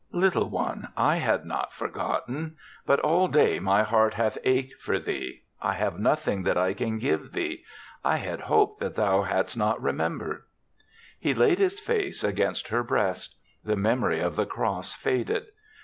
[0.13, 2.55] "Little one, I had not forgotten;
[2.87, 5.43] but all day my heart hath ached for thee.
[5.61, 7.63] I have nothing that I can give thee.
[8.03, 10.41] I had hoped that thou hadst not remembered."
[11.19, 13.35] He laid his face against her breast.
[13.63, 15.49] The memory of the cross faded.